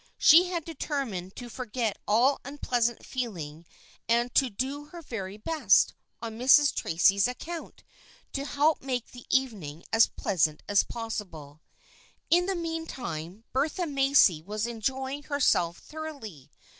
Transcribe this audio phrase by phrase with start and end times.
[0.17, 3.67] She had determined to forget all unpleasant feeling
[4.09, 5.93] and to do her very best,
[6.23, 6.73] on Mrs.
[6.73, 7.83] Tracy's account,
[8.33, 11.61] to help make the evening as pleasant as possible.
[12.31, 16.49] In the meantime Bertha Macy was enjoying herself thoroughly.